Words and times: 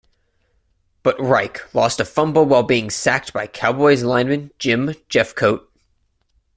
But 1.03 1.15
Reich 1.21 1.75
lost 1.75 1.99
a 1.99 2.05
fumble 2.05 2.45
while 2.45 2.63
being 2.63 2.89
sacked 2.89 3.33
by 3.33 3.45
Cowboys 3.45 4.01
lineman 4.01 4.49
Jim 4.57 4.95
Jeffcoat. 5.09 5.67